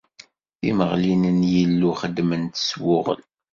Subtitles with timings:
[0.59, 3.21] Timeɣlin n yilu xedment s wuɣel.